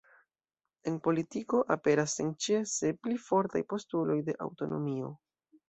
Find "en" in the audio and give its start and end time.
0.91-0.95